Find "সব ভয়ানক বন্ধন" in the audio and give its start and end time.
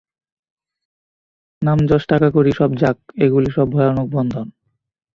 3.51-4.47